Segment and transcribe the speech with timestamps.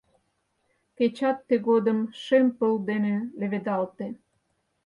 [0.97, 4.07] Кечат тыгодым Шем пыл дене леведалте.